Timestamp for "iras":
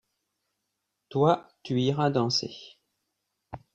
1.77-2.09